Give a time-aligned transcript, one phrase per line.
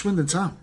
[0.00, 0.56] Swindon Town.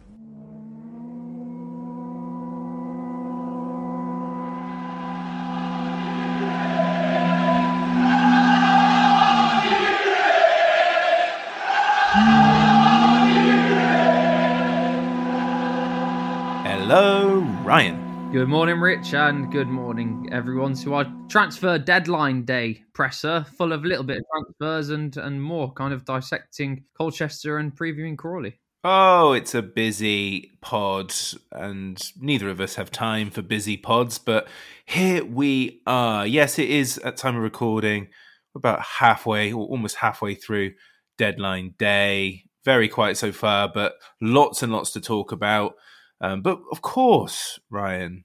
[16.63, 18.31] Hello, Ryan.
[18.31, 23.85] Good morning, Rich, and good morning, everyone, to our transfer deadline day presser, full of
[23.85, 28.59] a little bit of transfers and, and more, kind of dissecting Colchester and previewing Crawley.
[28.89, 31.13] Oh, it's a busy pod,
[31.51, 34.47] and neither of us have time for busy pods, but
[34.85, 36.25] here we are.
[36.25, 38.07] Yes, it is at time of recording,
[38.55, 40.71] about halfway, or almost halfway through
[41.17, 42.45] deadline day.
[42.63, 45.73] Very quiet so far, but lots and lots to talk about.
[46.21, 48.23] Um, but of course, Ryan,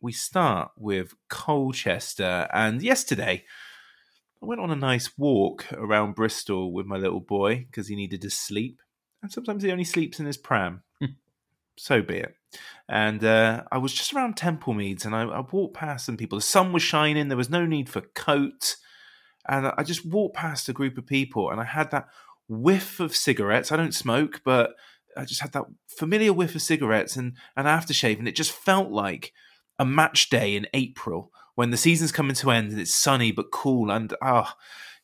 [0.00, 2.46] we start with Colchester.
[2.52, 3.44] And yesterday,
[4.40, 8.22] I went on a nice walk around Bristol with my little boy because he needed
[8.22, 8.78] to sleep.
[9.22, 10.82] And sometimes he only sleeps in his pram.
[11.76, 12.34] so be it.
[12.88, 16.38] And uh, I was just around Temple Meads and I, I walked past some people.
[16.38, 18.76] The sun was shining, there was no need for coat.
[19.48, 22.08] And I just walked past a group of people and I had that
[22.48, 23.70] whiff of cigarettes.
[23.70, 24.74] I don't smoke, but
[25.16, 28.90] I just had that familiar whiff of cigarettes and an aftershave, and it just felt
[28.90, 29.32] like
[29.78, 33.50] a match day in April when the season's coming to end and it's sunny but
[33.50, 33.90] cool.
[33.90, 34.56] And ah,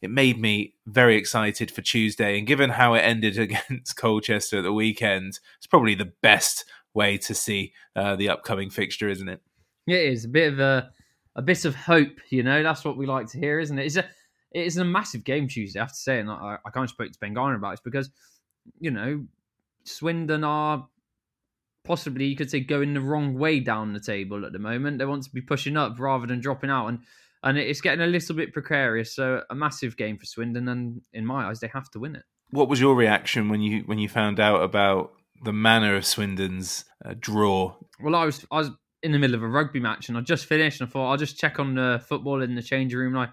[0.04, 2.38] it made me very excited for Tuesday.
[2.38, 7.16] And given how it ended against Colchester at the weekend, it's probably the best way
[7.18, 9.40] to see uh, the upcoming fixture, isn't it?
[9.86, 10.90] It is a bit of a
[11.36, 12.62] a bit of hope, you know.
[12.62, 13.86] That's what we like to hear, isn't it?
[13.86, 14.04] It's a
[14.52, 15.80] it's a massive game Tuesday.
[15.80, 17.80] I have to say, and I, I kind of spoke to Ben Garner about it
[17.84, 18.10] because
[18.78, 19.24] you know
[19.84, 20.86] Swindon are
[21.82, 24.98] possibly you could say going the wrong way down the table at the moment.
[24.98, 27.00] They want to be pushing up rather than dropping out, and
[27.44, 29.14] and it's getting a little bit precarious.
[29.14, 32.24] So a massive game for Swindon, and in my eyes, they have to win it.
[32.50, 35.12] What was your reaction when you when you found out about
[35.44, 37.76] the manner of Swindon's uh, draw?
[38.00, 38.70] Well, I was I was
[39.02, 41.16] in the middle of a rugby match, and I just finished, and I thought I'll
[41.18, 43.14] just check on the football in the changing room.
[43.14, 43.30] And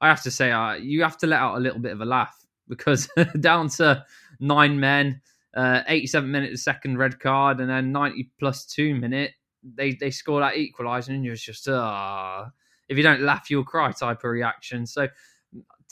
[0.00, 2.00] I I have to say, uh, you have to let out a little bit of
[2.00, 2.36] a laugh
[2.68, 3.08] because
[3.40, 4.04] down to
[4.40, 5.20] nine men.
[5.56, 10.40] Uh, 87 minutes, second red card, and then 90 plus two minute, they they score
[10.40, 12.50] that equaliser, and you're just ah.
[12.88, 14.86] If you don't laugh, you'll cry type of reaction.
[14.86, 15.08] So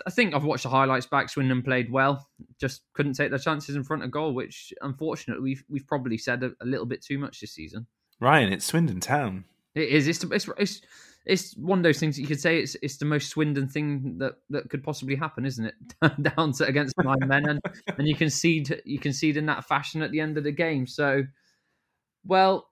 [0.06, 1.28] I think I've watched the highlights back.
[1.28, 2.28] Swindon played well,
[2.60, 6.42] just couldn't take their chances in front of goal, which unfortunately we've we've probably said
[6.42, 7.86] a, a little bit too much this season.
[8.20, 9.44] Ryan, it's Swindon Town.
[9.74, 10.08] It is.
[10.08, 10.80] It's, it's it's
[11.24, 14.18] it's one of those things that you could say it's it's the most Swindon thing
[14.18, 15.74] that, that could possibly happen, isn't it?
[16.36, 20.10] Down to against nine men, and and you concede you concede in that fashion at
[20.10, 20.86] the end of the game.
[20.86, 21.24] So,
[22.24, 22.68] well,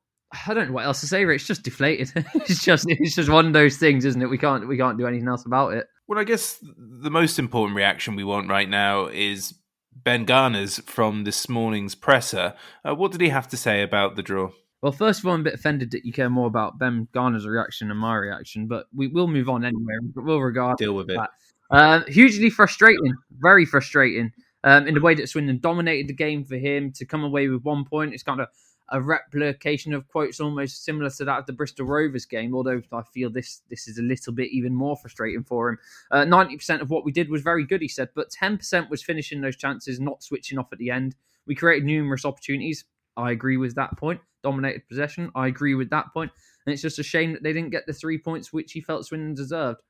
[0.46, 1.24] I don't know what else to say.
[1.24, 2.12] It's just deflated.
[2.34, 4.30] it's just it's just one of those things, isn't it?
[4.30, 5.86] We can't we can't do anything else about it.
[6.06, 9.54] Well, I guess the most important reaction we want right now is
[9.94, 12.54] Ben Garner's from this morning's presser.
[12.84, 14.50] Uh, what did he have to say about the draw?
[14.82, 17.46] Well, first of all, I'm a bit offended that you care more about Ben Garner's
[17.46, 19.94] reaction than my reaction, but we will move on anyway.
[20.14, 21.18] We'll regard deal with it.
[21.18, 21.30] That.
[21.70, 24.32] Uh, hugely frustrating, very frustrating.
[24.64, 27.62] Um, in the way that Swindon dominated the game for him to come away with
[27.62, 28.48] one point, it's kind of
[28.90, 32.54] a replication of quotes almost similar to that of the Bristol Rovers game.
[32.54, 35.78] Although I feel this this is a little bit even more frustrating for him.
[36.10, 38.56] Uh, ninety uh, percent of what we did was very good, he said, but ten
[38.56, 41.14] percent was finishing those chances, not switching off at the end.
[41.46, 42.84] We created numerous opportunities.
[43.16, 44.20] I agree with that point.
[44.42, 45.30] Dominated possession.
[45.34, 46.30] I agree with that point.
[46.66, 49.06] And it's just a shame that they didn't get the three points which he felt
[49.06, 49.80] Swindon deserved.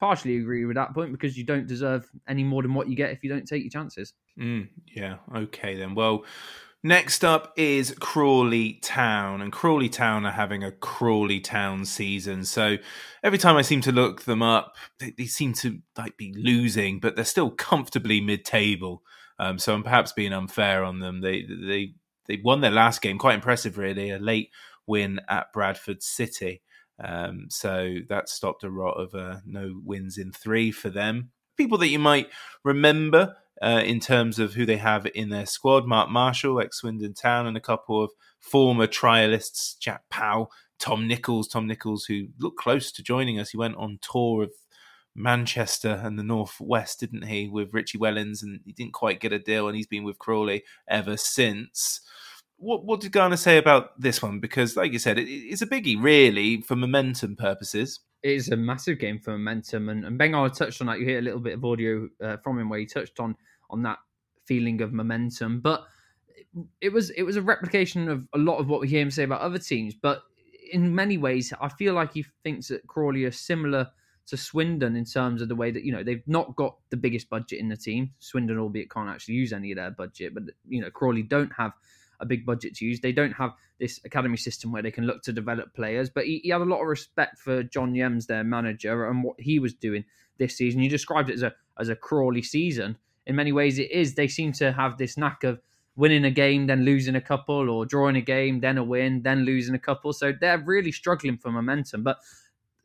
[0.00, 3.10] Partially agree with that point because you don't deserve any more than what you get
[3.10, 4.14] if you don't take your chances.
[4.38, 5.16] Mm, yeah.
[5.34, 5.94] Okay then.
[5.94, 6.24] Well,
[6.84, 12.44] Next up is Crawley Town, and Crawley Town are having a Crawley Town season.
[12.44, 12.76] So
[13.24, 17.00] every time I seem to look them up, they, they seem to like be losing,
[17.00, 19.02] but they're still comfortably mid-table.
[19.40, 21.20] Um, so I'm perhaps being unfair on them.
[21.20, 21.94] They they
[22.26, 24.50] they won their last game, quite impressive, really, a late
[24.86, 26.62] win at Bradford City.
[27.02, 31.30] Um, so that stopped a rot of uh, no wins in three for them.
[31.56, 32.28] People that you might
[32.64, 35.86] remember uh, in terms of who they have in their squad.
[35.86, 38.10] Mark Marshall, ex Swindon Town, and a couple of
[38.40, 41.48] former trialists, Jack Powell, Tom Nichols.
[41.48, 43.50] Tom Nichols, who looked close to joining us.
[43.50, 44.52] He went on tour of
[45.14, 49.38] Manchester and the Northwest, didn't he, with Richie Wellens, and he didn't quite get a
[49.38, 52.00] deal, and he's been with Crawley ever since.
[52.56, 54.40] What what did Garner say about this one?
[54.40, 58.56] Because, like you said, it, it's a biggie, really, for momentum purposes it is a
[58.56, 59.88] massive game for momentum.
[59.88, 60.98] And, and Ben Garner touched on that.
[60.98, 63.36] You hear a little bit of audio uh, from him where he touched on
[63.70, 63.98] on that
[64.46, 65.60] feeling of momentum.
[65.60, 65.84] But
[66.80, 69.24] it was it was a replication of a lot of what we hear him say
[69.24, 69.94] about other teams.
[69.94, 70.22] But
[70.72, 73.88] in many ways, I feel like he thinks that Crawley are similar
[74.26, 77.30] to Swindon in terms of the way that you know they've not got the biggest
[77.30, 78.10] budget in the team.
[78.18, 81.72] Swindon, albeit, can't actually use any of their budget, but you know Crawley don't have
[82.20, 83.00] a big budget to use.
[83.00, 86.10] They don't have this academy system where they can look to develop players.
[86.10, 89.40] But he, he had a lot of respect for John Yems, their manager, and what
[89.40, 90.04] he was doing
[90.38, 90.80] this season.
[90.80, 92.96] You described it as a as a Crawley season.
[93.26, 94.14] In many ways, it is.
[94.14, 95.60] They seem to have this knack of
[95.96, 99.40] winning a game, then losing a couple, or drawing a game, then a win, then
[99.40, 100.12] losing a couple.
[100.12, 102.04] So they're really struggling for momentum.
[102.04, 102.18] But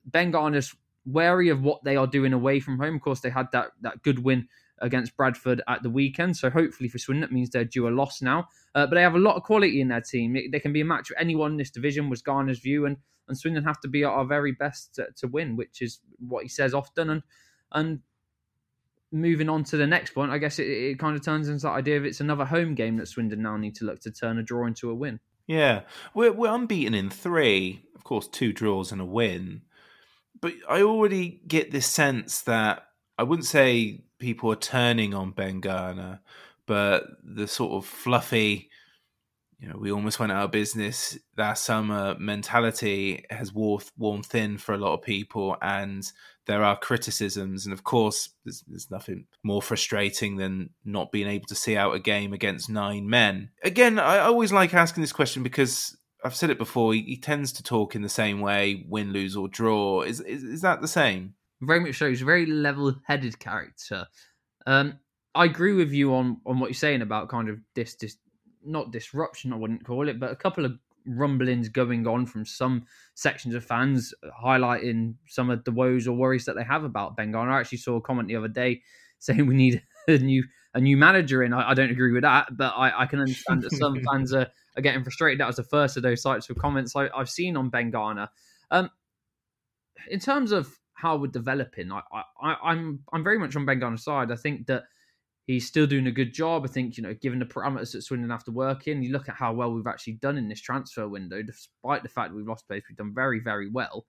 [0.06, 2.96] Ben Garner's wary of what they are doing away from home.
[2.96, 4.48] Of course, they had that that good win
[4.80, 6.36] against Bradford at the weekend.
[6.36, 8.50] So hopefully for Swindon, that means they're due a loss now.
[8.76, 10.34] Uh, but they have a lot of quality in their team.
[10.52, 12.98] They can be a match with anyone in this division, was Garner's view, and
[13.28, 16.44] and Swindon have to be at our very best to, to win, which is what
[16.44, 17.10] he says often.
[17.10, 17.24] And
[17.72, 18.00] and
[19.12, 21.74] moving on to the next point, I guess it, it kind of turns into that
[21.74, 24.44] idea of it's another home game that Swindon now need to look to turn a
[24.44, 25.20] draw into a win.
[25.48, 25.82] Yeah,
[26.14, 27.84] we're we're unbeaten in three.
[27.96, 29.62] Of course, two draws and a win.
[30.44, 32.84] But I already get this sense that
[33.18, 36.20] I wouldn't say people are turning on Ben Garner,
[36.66, 38.70] but the sort of fluffy,
[39.58, 44.58] you know, we almost went out of business that summer mentality has worn, worn thin
[44.58, 46.12] for a lot of people, and
[46.46, 47.66] there are criticisms.
[47.66, 51.96] And of course, there's, there's nothing more frustrating than not being able to see out
[51.96, 53.52] a game against nine men.
[53.64, 56.94] Again, I always like asking this question because I've said it before.
[56.94, 60.02] He, he, tends to talk in the same way: win, lose, or draw.
[60.02, 61.36] Is is, is that the same?
[61.62, 62.10] very much so.
[62.10, 64.06] He's a very level-headed character.
[64.66, 65.00] Um,
[65.36, 68.18] I agree with you on on what you're saying about kind of this this
[68.66, 70.74] not disruption, I wouldn't call it, but a couple of
[71.06, 76.46] rumblings going on from some sections of fans highlighting some of the woes or worries
[76.46, 77.52] that they have about Ben Garner.
[77.52, 78.82] I actually saw a comment the other day
[79.20, 80.44] saying we need a new
[80.74, 81.54] a new manager in.
[81.54, 84.48] I, I don't agree with that, but I, I can understand that some fans are,
[84.76, 85.40] are getting frustrated.
[85.40, 88.30] That was the first of those types of comments I, have seen on Ben Garner.
[88.72, 88.90] Um,
[90.10, 91.92] in terms of how we're developing.
[91.92, 92.02] I,
[92.42, 94.32] I, I'm I'm very much on Ben Garner's side.
[94.32, 94.84] I think that
[95.46, 96.64] he's still doing a good job.
[96.64, 99.28] I think you know, given the parameters that Swindon have to work in, you look
[99.28, 101.42] at how well we've actually done in this transfer window.
[101.44, 104.06] Despite the fact that we've lost players, we've done very very well.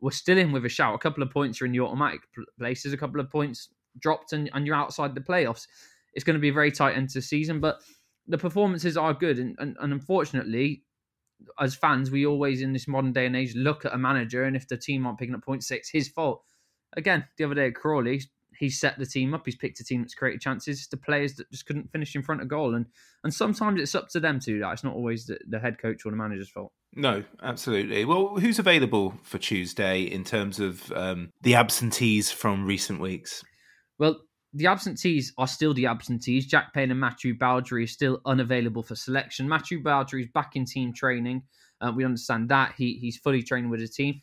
[0.00, 0.94] We're still in with a shout.
[0.94, 2.22] A couple of points are in the automatic
[2.58, 2.94] places.
[2.94, 3.68] A couple of points
[3.98, 5.66] dropped, and, and you're outside the playoffs.
[6.14, 7.78] It's going to be a very tight end to season, but
[8.26, 9.38] the performances are good.
[9.38, 10.82] And, and, and unfortunately,
[11.58, 14.56] as fans, we always in this modern day and age look at a manager, and
[14.56, 16.42] if the team aren't picking up point six, his fault.
[16.96, 18.20] Again, the other day at Crawley,
[18.58, 19.42] he set the team up.
[19.46, 20.78] He's picked a team that's created chances.
[20.78, 22.86] It's the players that just couldn't finish in front of goal, and
[23.24, 24.72] and sometimes it's up to them to do that.
[24.72, 26.72] It's not always the, the head coach or the manager's fault.
[26.94, 28.04] No, absolutely.
[28.04, 33.44] Well, who's available for Tuesday in terms of um, the absentees from recent weeks?
[34.00, 34.22] Well,
[34.54, 36.46] the absentees are still the absentees.
[36.46, 39.48] Jack Payne and Mathieu Baudry are still unavailable for selection.
[39.48, 41.42] Mathieu Baudry is back in team training.
[41.80, 44.20] Uh, we understand that he he's fully trained with his team.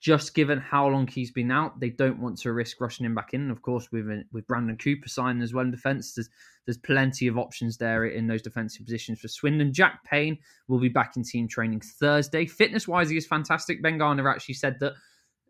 [0.00, 3.34] Just given how long he's been out, they don't want to risk rushing him back
[3.34, 3.50] in.
[3.50, 6.30] Of course, with with Brandon Cooper signing as well in defence, there's
[6.64, 9.72] there's plenty of options there in those defensive positions for Swindon.
[9.72, 12.46] Jack Payne will be back in team training Thursday.
[12.46, 13.82] Fitness wise, he is fantastic.
[13.82, 14.94] Ben Garner actually said that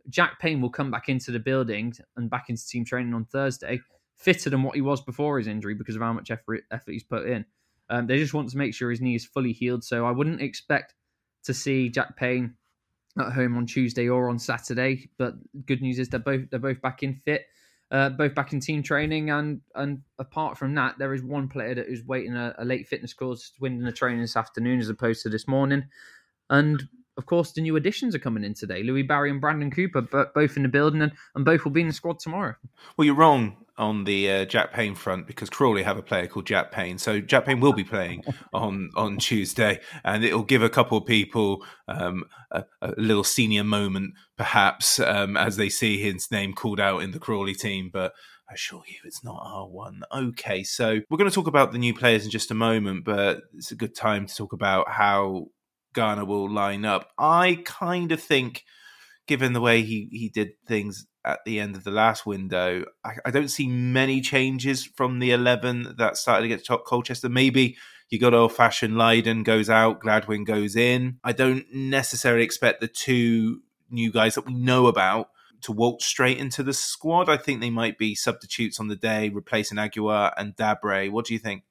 [0.08, 3.80] Jack Payne will come back into the building and back into team training on Thursday,
[4.16, 7.04] fitter than what he was before his injury because of how much effort, effort he's
[7.04, 7.44] put in.
[7.90, 9.84] Um, they just want to make sure his knee is fully healed.
[9.84, 10.94] So I wouldn't expect
[11.44, 12.54] to see Jack Payne
[13.18, 15.08] at home on Tuesday or on Saturday.
[15.18, 15.34] But
[15.66, 17.46] good news is they're both they're both back in fit,
[17.90, 21.74] uh, both back in team training, and and apart from that, there is one player
[21.74, 24.88] that is waiting a, a late fitness course to win the training this afternoon as
[24.88, 25.84] opposed to this morning,
[26.50, 26.88] and.
[27.18, 28.84] Of course, the new additions are coming in today.
[28.84, 30.02] Louie Barry and Brandon Cooper,
[30.34, 32.54] both in the building, and, and both will be in the squad tomorrow.
[32.96, 36.46] Well, you're wrong on the uh, Jack Payne front because Crawley have a player called
[36.46, 36.96] Jack Payne.
[36.98, 41.06] So Jack Payne will be playing on on Tuesday, and it'll give a couple of
[41.06, 46.78] people um, a, a, little senior moment, perhaps, um, as they see his name called
[46.78, 47.90] out in the Crawley team.
[47.92, 48.12] But
[48.50, 50.02] I assure you, it's not our one.
[50.14, 53.42] Okay, so we're going to talk about the new players in just a moment, but
[53.54, 55.48] it's a good time to talk about how
[55.98, 57.10] Garner will line up.
[57.18, 58.62] I kind of think
[59.26, 63.14] given the way he, he did things at the end of the last window, I,
[63.24, 67.28] I don't see many changes from the 11 that started against top Colchester.
[67.28, 67.76] Maybe
[68.10, 71.18] you got old fashioned Lyden goes out, Gladwin goes in.
[71.24, 75.30] I don't necessarily expect the two new guys that we know about
[75.62, 77.28] to walk straight into the squad.
[77.28, 81.10] I think they might be substitutes on the day, replacing Aguiar and Dabre.
[81.10, 81.64] What do you think?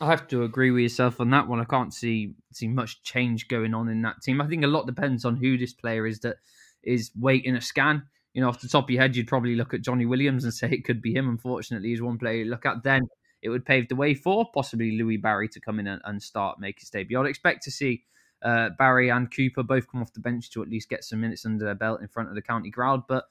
[0.00, 1.60] I have to agree with yourself on that one.
[1.60, 4.40] I can't see see much change going on in that team.
[4.40, 6.36] I think a lot depends on who this player is that
[6.82, 8.02] is waiting a scan.
[8.34, 10.52] You know, off the top of your head, you'd probably look at Johnny Williams and
[10.54, 11.28] say it could be him.
[11.28, 12.82] Unfortunately, he's one player you look at.
[12.82, 13.02] Then
[13.40, 16.60] it would pave the way for possibly Louie Barry to come in and, and start
[16.60, 17.18] make his debut.
[17.18, 18.04] I'd expect to see
[18.42, 21.46] uh, Barry and Cooper both come off the bench to at least get some minutes
[21.46, 23.04] under their belt in front of the county crowd.
[23.08, 23.24] But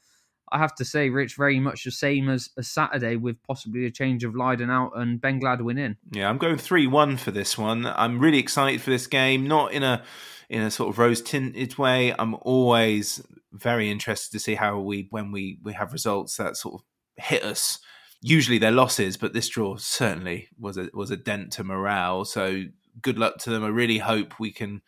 [0.52, 3.92] I have to say, Rich, very much the same as a Saturday with possibly a
[3.92, 5.98] change of Lyden out and Ben Gladwin in.
[6.12, 7.86] Yeah, I'm going 3 1 for this one.
[7.86, 10.04] I'm really excited for this game, not in a
[10.50, 12.14] in a sort of rose tinted way.
[12.18, 13.22] I'm always
[13.52, 17.44] very interested to see how we when we we have results that sort of hit
[17.44, 17.80] us.
[18.22, 22.26] Usually they're losses, but this draw certainly was a was a dent to morale.
[22.26, 22.64] So
[23.02, 23.64] good luck to them.
[23.64, 24.82] I really hope we can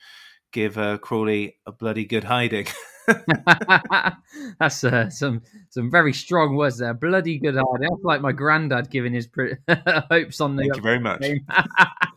[0.52, 2.68] give uh, Crawley a bloody good hiding.
[4.60, 6.94] That's uh, some some very strong words there.
[6.94, 7.88] Bloody good hiding.
[7.90, 9.56] That's like my granddad giving his pre-
[10.10, 10.64] hopes on the.
[10.64, 11.24] Thank you very much.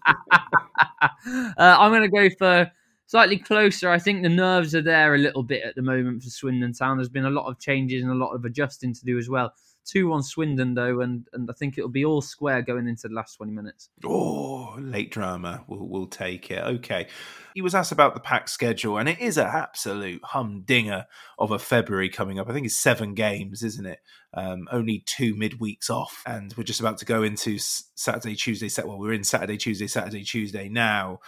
[0.06, 2.70] uh, I'm going to go for
[3.06, 3.88] slightly closer.
[3.88, 6.96] I think the nerves are there a little bit at the moment for Swindon Town.
[6.96, 9.52] There's been a lot of changes and a lot of adjusting to do as well.
[9.86, 13.14] 2 1 Swindon, though, and, and I think it'll be all square going into the
[13.14, 13.88] last 20 minutes.
[14.04, 15.64] Oh, late drama.
[15.66, 16.62] We'll, we'll take it.
[16.62, 17.08] Okay.
[17.54, 21.06] He was asked about the pack schedule, and it is an absolute humdinger
[21.38, 22.48] of a February coming up.
[22.48, 23.98] I think it's seven games, isn't it?
[24.32, 28.68] Um, only two midweeks off, and we're just about to go into Saturday, Tuesday.
[28.68, 31.18] Set well, we're in Saturday, Tuesday, Saturday, Tuesday now.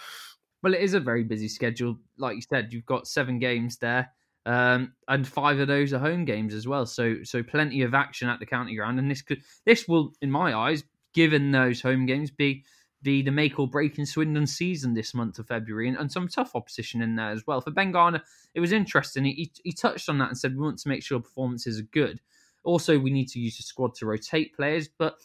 [0.62, 1.98] Well, it is a very busy schedule.
[2.18, 4.12] Like you said, you've got seven games there,
[4.46, 6.86] um, and five of those are home games as well.
[6.86, 10.30] So, so plenty of action at the county ground, and this could, this will, in
[10.30, 10.84] my eyes,
[11.14, 12.64] given those home games, be
[13.02, 16.28] be the make or break in Swindon season this month of February, and, and some
[16.28, 17.60] tough opposition in there as well.
[17.60, 18.22] For Ben Garner,
[18.54, 19.24] it was interesting.
[19.24, 22.20] He, he touched on that and said we want to make sure performances are good.
[22.62, 25.16] Also, we need to use the squad to rotate players, but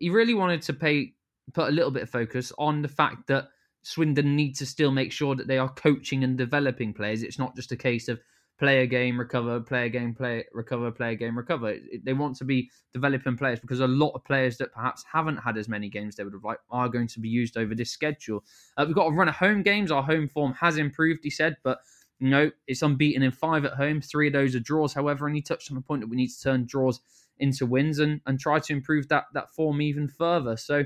[0.00, 1.12] he really wanted to pay
[1.52, 3.48] put a little bit of focus on the fact that
[3.82, 7.22] Swindon need to still make sure that they are coaching and developing players.
[7.22, 8.20] It's not just a case of
[8.62, 11.74] play a game, recover, play a game, play recover, play a game, recover.
[12.04, 15.58] They want to be developing players because a lot of players that perhaps haven't had
[15.58, 18.44] as many games they would have liked are going to be used over this schedule.
[18.76, 19.90] Uh, we've got to run at home games.
[19.90, 21.80] Our home form has improved, he said, but
[22.20, 24.00] know it's unbeaten in five at home.
[24.00, 26.28] Three of those are draws, however, and he touched on the point that we need
[26.28, 27.00] to turn draws
[27.40, 30.56] into wins and and try to improve that that form even further.
[30.56, 30.84] So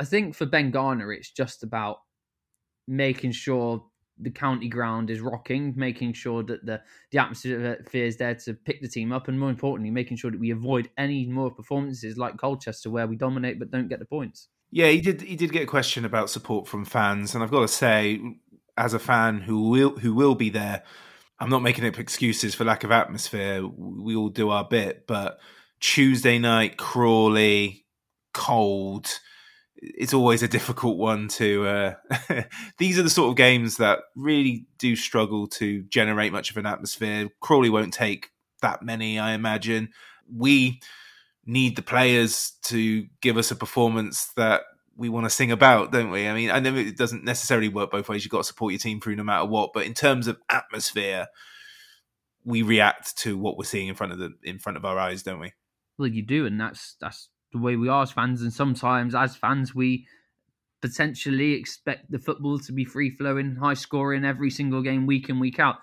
[0.00, 1.98] I think for Ben Garner, it's just about
[2.88, 3.84] making sure
[4.18, 8.80] the county ground is rocking, making sure that the the atmosphere is there to pick
[8.80, 12.36] the team up, and more importantly, making sure that we avoid any more performances like
[12.36, 14.48] Colchester where we dominate but don't get the points.
[14.70, 15.22] Yeah, he did.
[15.22, 18.20] He did get a question about support from fans, and I've got to say,
[18.76, 20.82] as a fan who will who will be there,
[21.38, 23.66] I'm not making up excuses for lack of atmosphere.
[23.66, 25.40] We all do our bit, but
[25.80, 27.86] Tuesday night, Crawley,
[28.32, 29.08] cold
[29.82, 31.66] it's always a difficult one to.
[31.66, 31.94] Uh,
[32.78, 36.66] these are the sort of games that really do struggle to generate much of an
[36.66, 37.28] atmosphere.
[37.40, 39.90] Crawley won't take that many, I imagine.
[40.32, 40.80] We
[41.44, 44.62] need the players to give us a performance that
[44.96, 46.28] we want to sing about, don't we?
[46.28, 48.24] I mean, I know it doesn't necessarily work both ways.
[48.24, 49.72] You've got to support your team through no matter what.
[49.72, 51.26] But in terms of atmosphere,
[52.44, 55.22] we react to what we're seeing in front of the in front of our eyes,
[55.22, 55.52] don't we?
[55.98, 58.42] Well, you do, and that's that's the way we are as fans.
[58.42, 60.06] And sometimes, as fans, we
[60.80, 65.38] potentially expect the football to be free flowing, high scoring every single game, week in
[65.38, 65.76] week out.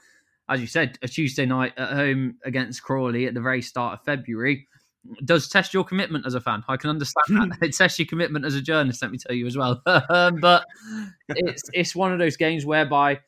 [0.49, 4.05] As you said, a Tuesday night at home against Crawley at the very start of
[4.05, 4.67] February
[5.23, 6.63] does test your commitment as a fan.
[6.67, 7.57] I can understand that.
[7.61, 9.81] It tests your commitment as a journalist, let me tell you as well.
[10.09, 10.65] um, but
[11.29, 13.19] it's it's one of those games whereby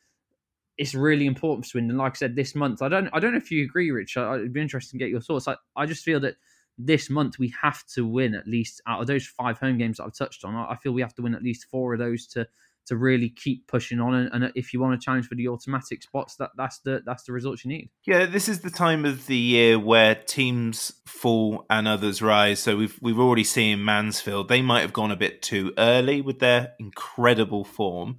[0.77, 1.97] it's really important for Swindon.
[1.97, 4.17] Like I said, this month, I don't I don't know if you agree, Rich.
[4.17, 5.47] I, it'd be interesting to get your thoughts.
[5.47, 6.35] I, I just feel that
[6.77, 10.03] this month we have to win at least out of those five home games that
[10.03, 10.55] I've touched on.
[10.55, 12.47] I, feel we have to win at least four of those to
[12.87, 14.15] to really keep pushing on.
[14.15, 17.23] And, and, if you want to challenge for the automatic spots, that that's the that's
[17.23, 17.89] the results you need.
[18.05, 22.59] Yeah, this is the time of the year where teams fall and others rise.
[22.59, 24.47] So we've we've already seen Mansfield.
[24.47, 28.17] They might have gone a bit too early with their incredible form.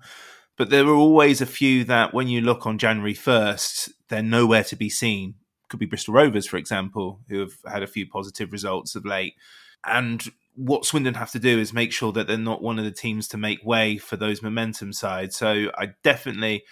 [0.57, 4.65] But there are always a few that, when you look on January 1st, they're nowhere
[4.65, 5.35] to be seen.
[5.73, 9.37] Could be Bristol Rovers, for example, who have had a few positive results of late.
[9.87, 10.23] And
[10.55, 13.27] what Swindon have to do is make sure that they're not one of the teams
[13.29, 15.35] to make way for those momentum sides.
[15.35, 16.65] So I definitely,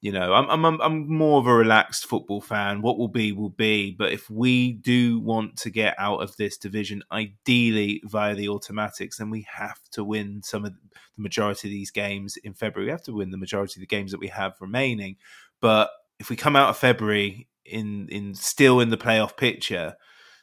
[0.00, 2.80] you know, I'm I'm I'm more of a relaxed football fan.
[2.80, 3.90] What will be will be.
[3.90, 9.18] But if we do want to get out of this division, ideally via the automatics,
[9.18, 12.86] then we have to win some of the majority of these games in February.
[12.86, 15.16] We have to win the majority of the games that we have remaining.
[15.60, 19.94] But if we come out of February in in still in the playoff picture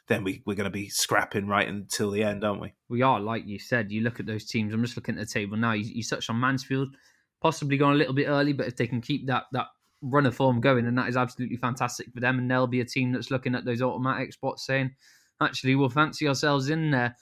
[0.08, 2.74] then we, we're going to be scrapping right until the end, aren't we?
[2.88, 3.92] We are, like you said.
[3.92, 4.74] You look at those teams.
[4.74, 5.72] I'm just looking at the table now.
[5.72, 6.96] You, you touched on Mansfield,
[7.40, 9.66] possibly going a little bit early, but if they can keep that that
[10.00, 12.38] run of form going, then that is absolutely fantastic for them.
[12.38, 14.94] And they'll be a team that's looking at those automatic spots, saying,
[15.40, 17.14] "Actually, we'll fancy ourselves in there."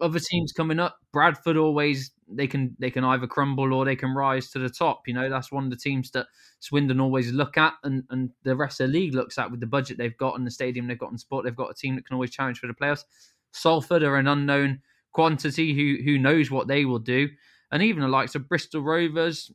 [0.00, 4.14] Other teams coming up, Bradford always they can they can either crumble or they can
[4.14, 5.06] rise to the top.
[5.06, 6.26] You know, that's one of the teams that
[6.60, 9.66] Swindon always look at and, and the rest of the league looks at with the
[9.66, 11.44] budget they've got and the stadium they've got in sport.
[11.44, 13.04] They've got a team that can always challenge for the playoffs.
[13.52, 14.80] Salford are an unknown
[15.12, 17.28] quantity who who knows what they will do.
[17.70, 19.50] And even the likes of Bristol Rovers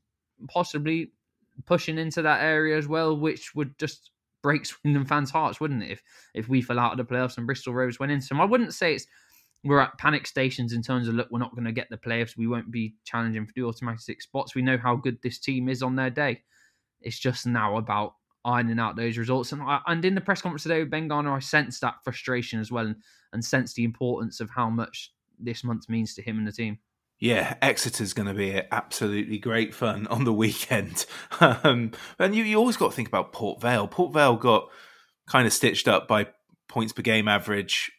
[0.48, 1.12] possibly
[1.66, 5.92] pushing into that area as well, which would just break Swindon fans' hearts, wouldn't it?
[5.92, 6.04] If
[6.34, 8.22] if we fell out of the playoffs and Bristol Rovers went in.
[8.22, 9.08] So I wouldn't say it's
[9.64, 12.38] we're at panic stations in terms of look, we're not going to get the playoffs.
[12.38, 14.56] We won't be challenging for the automatic spots.
[14.56, 16.44] We know how good this team is on their day.
[17.02, 18.14] It's just now about
[18.46, 19.52] ironing out those results.
[19.52, 22.60] And I, and in the press conference today with Ben Garner, I sensed that frustration
[22.60, 22.96] as well, and
[23.34, 26.80] and sensed the importance of how much this month means to him and the team.
[27.20, 31.06] Yeah, Exeter's going to be absolutely great fun on the weekend.
[31.42, 33.88] Um, and you, you always got to think about Port Vale.
[33.88, 34.68] Port Vale got
[35.26, 36.28] kind of stitched up by
[36.68, 37.90] points per game average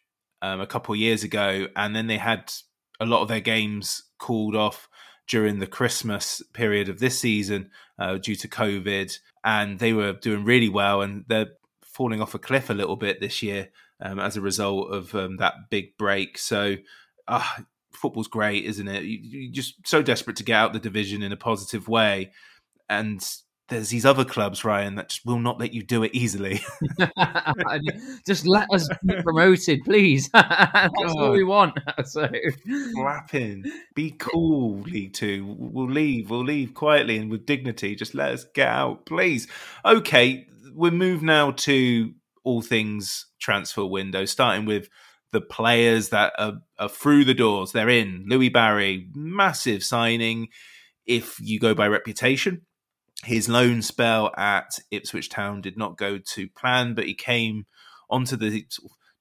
[0.41, 2.51] um, a couple of years ago, and then they had
[2.99, 4.87] a lot of their games called off
[5.27, 10.43] during the Christmas period of this season uh, due to COVID, and they were doing
[10.43, 11.51] really well, and they're
[11.83, 13.69] falling off a cliff a little bit this year
[14.01, 16.37] um, as a result of um, that big break.
[16.37, 16.77] So,
[17.27, 17.47] uh,
[17.91, 19.03] football's great, isn't it?
[19.03, 22.31] You, are just so desperate to get out the division in a positive way,
[22.89, 23.23] and
[23.71, 26.61] there's these other clubs, Ryan, that just will not let you do it easily.
[28.27, 30.29] just let us be promoted, please.
[30.33, 31.17] That's God.
[31.17, 31.79] all we want.
[32.03, 32.29] so
[32.93, 33.63] flapping,
[33.95, 35.55] be cool, League Two.
[35.57, 36.29] We'll leave.
[36.29, 37.95] We'll leave quietly and with dignity.
[37.95, 39.47] Just let us get out, please.
[39.85, 44.89] Okay, we move now to all things transfer window, starting with
[45.31, 47.71] the players that are, are through the doors.
[47.71, 48.25] They're in.
[48.27, 50.49] Louie Barry, massive signing.
[51.05, 52.65] If you go by reputation,
[53.25, 57.65] his loan spell at Ipswich Town did not go to plan, but he came
[58.09, 58.65] onto the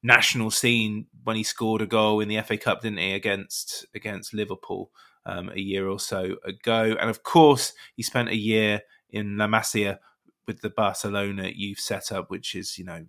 [0.02, 4.34] national scene when he scored a goal in the FA Cup, didn't he, against against
[4.34, 4.90] Liverpool
[5.26, 6.96] um, a year or so ago?
[6.98, 9.98] And of course, he spent a year in La Masia
[10.46, 13.04] with the Barcelona youth setup, which is you know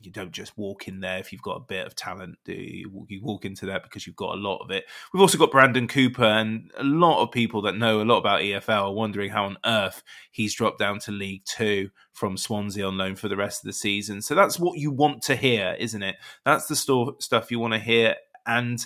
[0.00, 2.38] you don't just walk in there if you've got a bit of talent.
[2.44, 3.06] Do you?
[3.08, 4.84] you walk into that because you've got a lot of it.
[5.12, 8.40] We've also got Brandon Cooper, and a lot of people that know a lot about
[8.40, 12.96] EFL are wondering how on earth he's dropped down to League Two from Swansea on
[12.96, 14.22] loan for the rest of the season.
[14.22, 16.16] So that's what you want to hear, isn't it?
[16.44, 18.16] That's the store stuff you want to hear.
[18.46, 18.84] And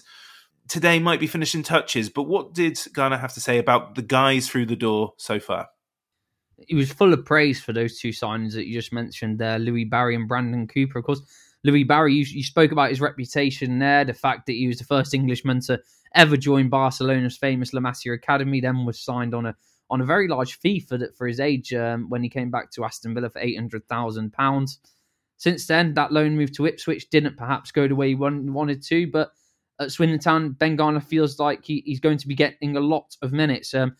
[0.68, 4.48] today might be finishing touches, but what did Garner have to say about the guys
[4.48, 5.68] through the door so far?
[6.58, 9.84] He was full of praise for those two signings that you just mentioned there, Louie
[9.84, 10.98] Barry and Brandon Cooper.
[10.98, 11.20] Of course,
[11.64, 14.84] Louie Barry, you, you, spoke about his reputation there, the fact that he was the
[14.84, 15.80] first Englishman to
[16.14, 19.54] ever join Barcelona's famous La Masia Academy, then was signed on a
[19.90, 22.70] on a very large fee for the, for his age um, when he came back
[22.70, 24.78] to Aston Villa for eight hundred thousand pounds.
[25.36, 29.06] Since then, that loan move to Ipswich didn't perhaps go the way he wanted to,
[29.10, 29.32] but
[29.80, 33.16] at Swindon Town, Ben Garner feels like he, he's going to be getting a lot
[33.22, 33.74] of minutes.
[33.74, 33.96] Um,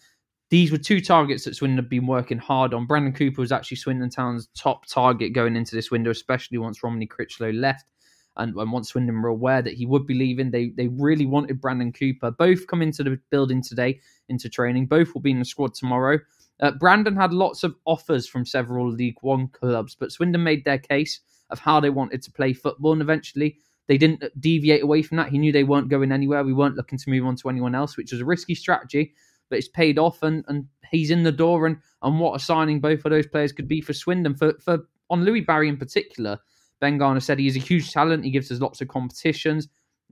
[0.54, 2.86] these were two targets that Swindon have been working hard on.
[2.86, 7.08] Brandon Cooper was actually Swindon Town's top target going into this window, especially once Romoney
[7.08, 7.90] Crichlow left.
[8.36, 11.60] And, and once Swindon were aware that he would be leaving, they they really wanted
[11.60, 12.30] Brandon Cooper.
[12.30, 14.86] Both come into the building today, into training.
[14.86, 16.20] Both will be in the squad tomorrow.
[16.60, 20.78] Uh, Brandon had lots of offers from several League One clubs, but Swindon made their
[20.78, 21.18] case
[21.50, 25.30] of how they wanted to play football, and eventually they didn't deviate away from that.
[25.30, 26.44] He knew they weren't going anywhere.
[26.44, 29.14] We weren't looking to move on to anyone else, which was a risky strategy,
[29.50, 31.66] but it's paid off, and and he's in the door.
[31.66, 34.34] And and what a signing both of those players could be for Swindon.
[34.34, 34.80] For for
[35.10, 36.38] on Louie Barry in particular,
[36.80, 38.24] Ben Garner said he is a huge talent.
[38.24, 39.68] He gives us lots of competitions.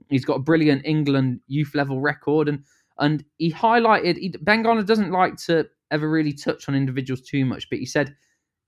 [0.09, 2.63] He's got a brilliant England youth level record, and
[2.99, 7.45] and he highlighted he, Ben Garner doesn't like to ever really touch on individuals too
[7.45, 8.15] much, but he said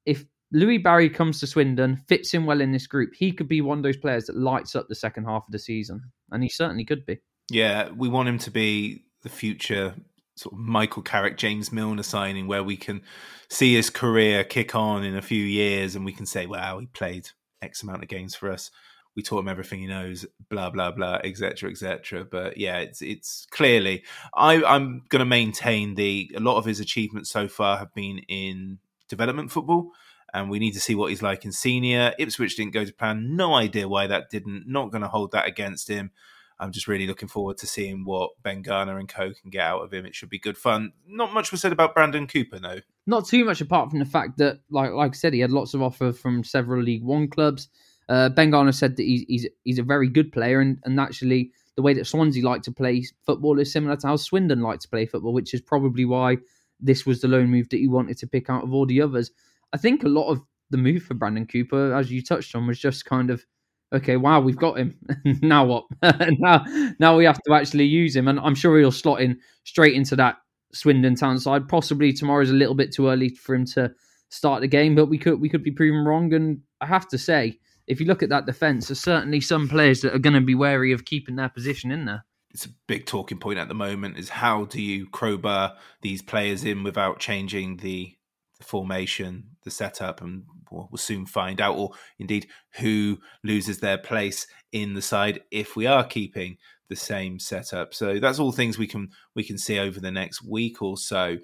[0.05, 3.61] if Louis Barry comes to Swindon, fits in well in this group, he could be
[3.61, 6.01] one of those players that lights up the second half of the season,
[6.31, 7.19] and he certainly could be.
[7.49, 9.95] Yeah, we want him to be the future
[10.35, 13.01] sort of Michael Carrick, James Milner signing, where we can
[13.49, 16.87] see his career kick on in a few years, and we can say, "Wow, he
[16.87, 17.29] played
[17.61, 18.71] X amount of games for us."
[19.15, 21.69] we taught him everything he knows, blah blah blah, etc.
[21.69, 22.25] etc.
[22.25, 26.79] But yeah, it's it's clearly I, I'm going to maintain the a lot of his
[26.79, 29.91] achievements so far have been in development football,
[30.33, 32.13] and we need to see what he's like in senior.
[32.19, 34.65] Ipswich didn't go to plan, no idea why that didn't.
[34.67, 36.11] Not going to hold that against him.
[36.59, 39.81] I'm just really looking forward to seeing what Ben Garner and co can get out
[39.81, 40.05] of him.
[40.05, 40.93] It should be good fun.
[41.07, 42.79] Not much was said about Brandon Cooper, though.
[43.07, 45.73] Not too much, apart from the fact that, like like I said, he had lots
[45.73, 47.69] of offer from several League One clubs.
[48.07, 51.51] Uh, ben Garner said that he's, he's he's a very good player, and, and actually
[51.75, 54.87] the way that Swansea like to play football is similar to how Swindon like to
[54.87, 56.37] play football, which is probably why
[56.79, 59.31] this was the loan move that he wanted to pick out of all the others.
[59.73, 62.79] I think a lot of the move for Brandon Cooper, as you touched on, was
[62.79, 63.45] just kind of
[63.93, 64.17] okay.
[64.17, 64.97] Wow, we've got him.
[65.41, 65.85] now what?
[66.39, 66.63] now
[66.99, 70.15] now we have to actually use him, and I'm sure he'll slot in straight into
[70.17, 70.37] that
[70.73, 71.67] Swindon Town side.
[71.67, 73.91] Possibly tomorrow's a little bit too early for him to
[74.29, 76.33] start the game, but we could we could be proven wrong.
[76.33, 80.01] And I have to say, if you look at that defence, there's certainly some players
[80.01, 82.25] that are going to be wary of keeping their position in there.
[82.51, 86.63] It's a big talking point at the moment is how do you crowbar these players
[86.63, 88.15] in without changing the,
[88.57, 93.97] the formation, the setup, and we'll, we'll soon find out, or indeed who loses their
[93.97, 97.93] place in the side if we are keeping the same setup.
[97.93, 101.37] So that's all things we can we can see over the next week or so.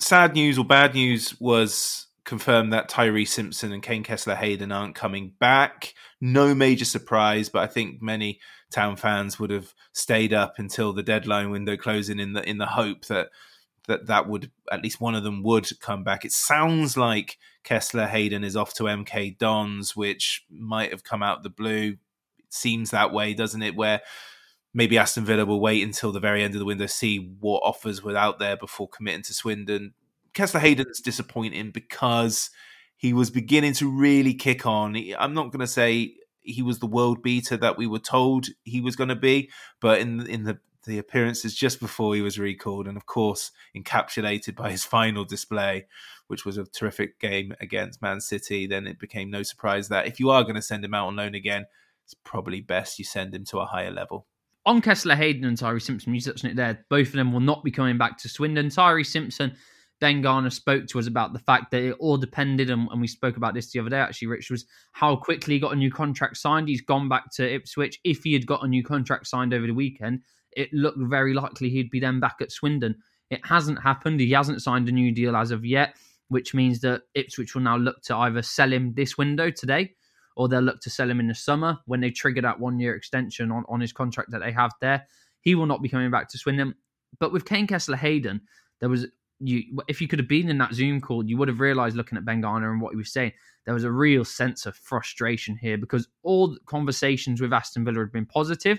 [0.00, 4.94] Sad news or bad news was confirmed that Tyreece Simpson and Kaine Kesler Hayden aren't
[4.94, 5.94] coming back.
[6.20, 11.02] No major surprise, but I think many town fans would have stayed up until the
[11.02, 13.30] deadline window closing in the in the hope that
[13.88, 16.24] that that would at least one of them would come back.
[16.24, 21.42] It sounds like Kesler Hayden is off to MK Dons, which might have come out
[21.42, 21.96] the blue.
[22.38, 23.74] It seems that way, doesn't it?
[23.74, 24.00] Where
[24.72, 28.02] maybe Aston Villa will wait until the very end of the window, see what offers
[28.02, 29.94] were out there before committing to Swindon.
[30.34, 32.50] Kesler Hayden's disappointing because
[32.96, 34.96] he was beginning to really kick on.
[35.18, 38.80] I'm not going to say he was the world beater that we were told he
[38.80, 42.88] was going to be, but in in the the appearances just before he was recalled,
[42.88, 45.86] and of course encapsulated by his final display,
[46.26, 50.18] which was a terrific game against Man City, then it became no surprise that if
[50.18, 51.66] you are going to send him out on loan again,
[52.04, 54.26] it's probably best you send him to a higher level.
[54.66, 56.84] On Kesler Hayden and Tyreece Simpson, you touched on it there.
[56.90, 58.68] Both of them will not be coming back to Swindon.
[58.68, 59.54] Tyreece Simpson
[60.00, 63.08] Ben Garner spoke to us about the fact that it all depended, and, and, we
[63.08, 65.90] spoke about this the other day actually, Rich, was how quickly he got a new
[65.90, 66.68] contract signed.
[66.68, 67.98] He's gone back to Ipswich.
[68.04, 70.22] If he had got a new contract signed over the weekend,
[70.52, 72.96] it looked very likely he'd be then back at Swindon.
[73.30, 74.20] It hasn't happened.
[74.20, 75.96] He hasn't signed a new deal as of yet,
[76.28, 79.94] which means that Ipswich will now look to either sell him this window today
[80.36, 82.94] or they'll look to sell him in the summer when they trigger that one year
[82.94, 85.06] extension on, on his contract that they have there.
[85.40, 86.74] He will not be coming back to Swindon.
[87.18, 88.40] But with Kaine Kesler Hayden,
[88.80, 89.06] there was
[89.40, 92.18] you if you could have been in that Zoom call, you would have realized looking
[92.18, 93.32] at Ben Garner and what he was saying,
[93.64, 98.12] there was a real sense of frustration here because all conversations with Aston Villa had
[98.12, 98.78] been positive.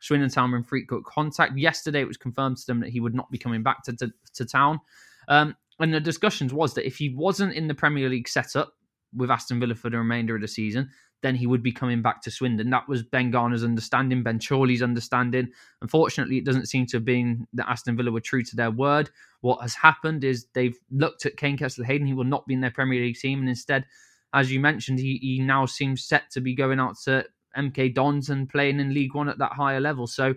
[0.00, 1.56] Swindon Town were in frequent contact.
[1.56, 4.12] Yesterday, it was confirmed to them that he would not be coming back to, to,
[4.34, 4.80] to town.
[5.28, 8.74] Um, and the discussions was that if he wasn't in the Premier League setup
[9.14, 10.90] with Aston Villa for the remainder of the season,
[11.22, 12.68] then he would be coming back to Swindon.
[12.68, 15.48] That was Ben Garner's understanding, Ben Chorley's understanding.
[15.80, 19.08] Unfortunately, it doesn't seem to have been that Aston Villa were true to their word.
[19.40, 22.06] What has happened is they've looked at Kaine Kesler Hayden.
[22.06, 23.40] He will not be in their Premier League team.
[23.40, 23.86] And instead,
[24.34, 27.24] as you mentioned, he, he now seems set to be going out to
[27.56, 30.06] MK Dons and playing in League One at that higher level.
[30.06, 30.34] So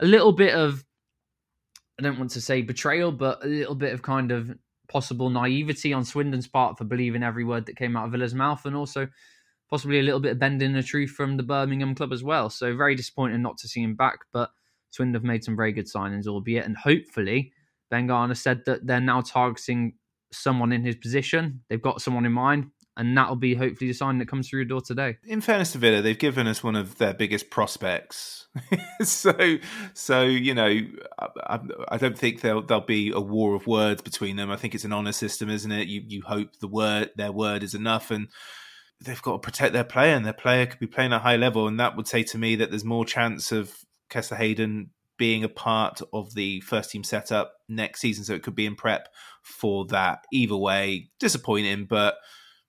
[0.00, 0.84] a little bit of,
[1.98, 4.50] I don't want to say betrayal, but a little bit of kind of
[4.88, 8.64] possible naivety on Swindon's part for believing every word that came out of Villa's mouth.
[8.66, 9.08] And also,
[9.70, 12.50] possibly a little bit of bending the truth from the Birmingham club as well.
[12.50, 14.18] So very disappointing not to see him back.
[14.32, 14.50] But
[14.90, 17.52] Swindon have made some very good signings, albeit, and hopefully
[17.90, 19.94] Ben Garner said that they're now targeting
[20.30, 21.62] someone in his position.
[21.68, 24.66] They've got someone in mind, and that'll be hopefully the sign that comes through your
[24.66, 25.16] door today.
[25.24, 28.46] In fairness to Villa, they've given us one of their biggest prospects.
[29.02, 29.56] so,
[29.94, 30.80] so you know,
[31.18, 34.50] I, I, don't think there'll there'll be a war of words between them.
[34.50, 35.88] I think it's an honor system, isn't it?
[35.88, 38.28] You you hope the word their word is enough, and
[39.00, 41.36] they've got to protect their player, and their player could be playing at a high
[41.36, 43.74] level, and that would say to me that there's more chance of
[44.10, 48.54] Kesler Hayden being a part of the first team setup next season, so it could
[48.54, 49.08] be in prep
[49.42, 50.24] for that.
[50.30, 52.16] Either way, disappointing, but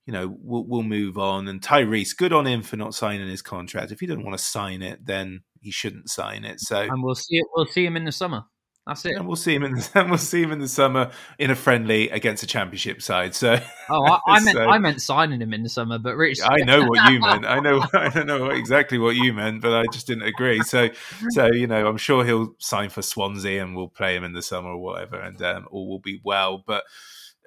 [0.05, 1.47] you know, we'll, we'll move on.
[1.47, 3.91] And Tyreece, good on him for not signing his contract.
[3.91, 6.59] If he doesn't want to sign it, then he shouldn't sign it.
[6.59, 7.45] So, and we'll see it.
[7.55, 8.45] We'll see him in the summer.
[8.85, 9.15] That's it.
[9.15, 11.55] And we'll see him in the, and we'll see him in the summer in a
[11.55, 13.33] friendly against a championship side.
[13.33, 13.57] So,
[13.89, 16.57] oh, I, I meant so, I meant signing him in the summer, but Rich, I
[16.57, 17.45] know what you meant.
[17.45, 20.61] I know I don't know exactly what you meant, but I just didn't agree.
[20.63, 20.89] So,
[21.29, 24.41] so you know, I'm sure he'll sign for Swansea and we'll play him in the
[24.41, 26.61] summer or whatever, and um, all will be well.
[26.65, 26.83] But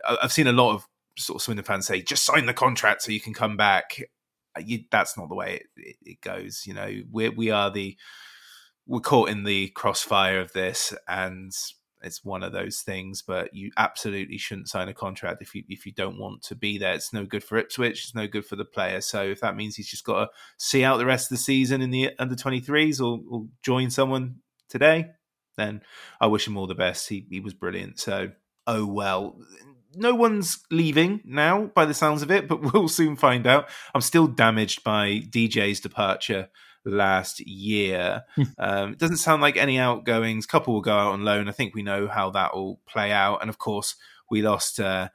[0.08, 3.12] I've seen a lot of sort of Swindon fans say, just sign the contract so
[3.12, 4.02] you can come back.
[4.56, 6.62] Uh, you, that's not the way it, it, it goes.
[6.66, 7.96] You know, we we are the
[8.86, 11.52] we're caught in the crossfire of this, and
[12.02, 13.22] it's one of those things.
[13.22, 16.78] But you absolutely shouldn't sign a contract if you if you don't want to be
[16.78, 16.94] there.
[16.94, 18.04] It's no good for Ipswich.
[18.04, 19.00] It's no good for the player.
[19.00, 21.82] So if that means he's just got to see out the rest of the season
[21.82, 24.36] in the under twenty threes or, or join someone
[24.68, 25.10] today,
[25.56, 25.82] then
[26.20, 27.08] I wish him all the best.
[27.08, 27.98] He he was brilliant.
[27.98, 28.30] So
[28.66, 29.38] oh well
[29.96, 33.68] no one's leaving now by the sounds of it, but we'll soon find out.
[33.94, 36.48] I'm still damaged by DJ's departure
[36.84, 38.24] last year.
[38.36, 38.42] Hmm.
[38.58, 40.46] um, it doesn't sound like any outgoings.
[40.46, 41.48] Couple will go out on loan.
[41.48, 43.40] I think we know how that will play out.
[43.40, 43.96] And of course,
[44.30, 45.08] we lost uh,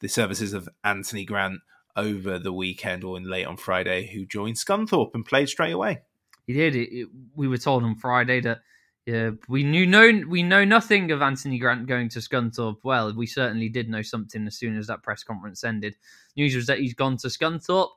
[0.00, 1.60] the services of Anthony Grant
[1.96, 6.00] over the weekend or in late on Friday, who joined Scunthorpe and played straight away.
[6.46, 6.74] He did.
[6.74, 8.60] It, it, we were told on Friday that
[9.06, 12.78] yeah, we knew no, we know nothing of Anthony Grant going to Scunthorpe.
[12.84, 15.96] Well, we certainly did know something as soon as that press conference ended.
[16.36, 17.90] News was that he's gone to Scunthorpe,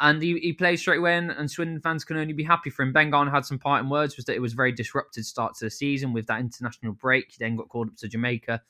[0.00, 1.16] and he, he played straight away.
[1.16, 2.92] And, and Swindon fans can only be happy for him.
[2.92, 4.16] Ben had some parting words.
[4.16, 7.32] Was that it was a very disrupted start to the season with that international break.
[7.32, 8.60] He then got called up to Jamaica.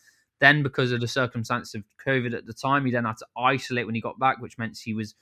[0.40, 3.87] Then, because of the circumstance of COVID at the time, he then had to isolate
[3.87, 5.14] when he got back, which meant he was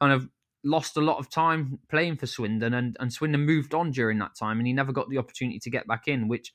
[0.00, 0.28] kind of
[0.64, 4.34] lost a lot of time playing for Swindon, and, and Swindon moved on during that
[4.34, 6.52] time, and he never got the opportunity to get back in, which,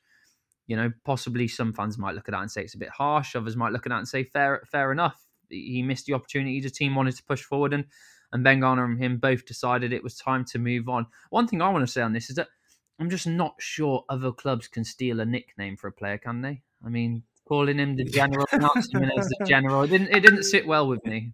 [0.68, 3.36] you know, possibly some fans might look at that and say it's a bit harsh.
[3.36, 5.26] Others might look at that and say fair, fair enough.
[5.50, 6.60] He missed the opportunity.
[6.60, 7.86] The team wanted to push forward, and
[8.32, 11.08] and Ben Garner and him both decided it was time to move on.
[11.30, 12.50] One thing I want to say on this is that
[13.00, 16.62] I'm just not sure other clubs can steal a nickname for a player, can they?
[16.86, 20.44] I mean, calling him the general, announcing him as the general, it didn't it didn't
[20.44, 21.34] sit well with me.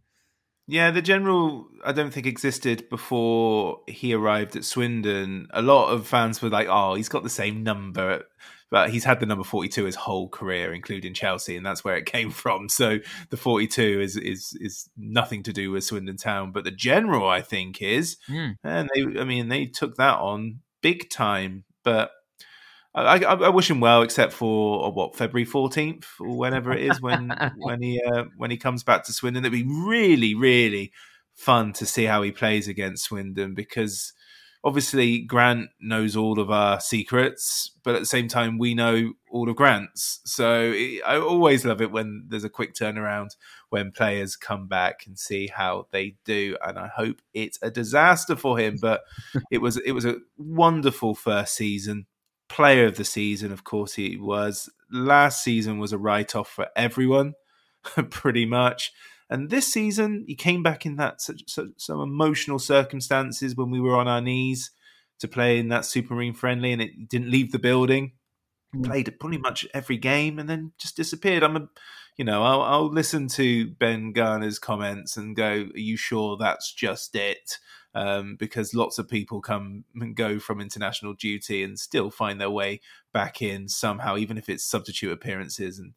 [0.68, 5.48] Yeah, the general I don't think existed before he arrived at Swindon.
[5.52, 8.24] A lot of fans were like, "Oh, he's got the same number."
[8.70, 12.06] But he's had the number 42 his whole career, including Chelsea, and that's where it
[12.08, 12.70] came from.
[12.70, 13.00] So
[13.30, 17.42] the 42 is is is nothing to do with Swindon Town, but the general I
[17.42, 18.58] think is, mm.
[18.64, 21.66] and they, I mean, they took that on big time.
[21.84, 22.12] But
[22.96, 26.84] I, I, I, wish him well, except for uh, what February fourteenth or whenever it
[26.84, 29.44] is when when he uh, when he comes back to Swindon.
[29.44, 30.92] It'd be really really
[31.34, 34.14] fun to see how he plays against Swindon because
[34.64, 39.50] obviously Grant knows all of our secrets, but at the same time we know all
[39.50, 40.22] of Grant's.
[40.26, 40.72] So
[41.06, 43.30] I always love it when there's a quick turnaround
[43.70, 46.56] when players come back and see how they do.
[46.64, 49.02] And I hope it's a disaster for him, but
[49.52, 52.06] it was it was a wonderful first season
[52.54, 54.70] player of the season, of course, he was.
[54.92, 57.34] Last season was a write off for everyone,
[58.12, 58.94] pretty much.
[59.28, 63.82] And this season, he came back in that such, such, some emotional circumstances when we
[63.82, 64.70] were on our knees
[65.20, 68.12] to play in that Supermarine friendly, and it didn't leave the building.
[68.76, 68.86] Mm.
[68.86, 71.42] Played pretty much every game, and then just disappeared.
[71.42, 71.68] I'm a,
[72.18, 76.72] you know, I'll, I'll listen to Ben Garner's comments and go, "Are you sure that's
[76.72, 77.58] just it?"
[77.96, 82.50] Um, because lots of people come and go from international duty and still find their
[82.50, 82.82] way
[83.14, 85.80] back in somehow, even if it's substitute appearances.
[85.80, 85.94] And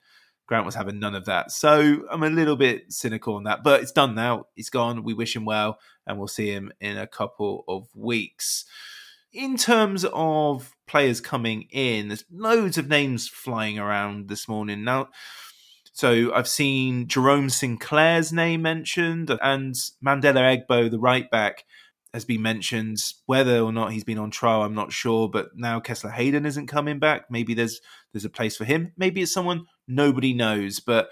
[0.46, 1.50] Grant was having none of that.
[1.50, 4.46] So I'm a little bit cynical on that, but it's done now.
[4.56, 5.02] It's gone.
[5.02, 8.64] We wish him well, and we'll see him in a couple of weeks.
[9.32, 14.84] In terms of players coming in, there's loads of names flying around this morning.
[14.84, 15.08] Now,
[15.92, 21.64] so I've seen Jerome Sinclair's name mentioned and Mandela Egbo, the right back,
[22.16, 22.98] has been mentioned.
[23.26, 25.28] Whether or not he's been on trial, I'm not sure.
[25.28, 27.30] But now Kessler Hayden isn't coming back.
[27.30, 27.80] Maybe there's
[28.12, 28.92] there's a place for him.
[28.96, 30.80] Maybe it's someone nobody knows.
[30.80, 31.10] But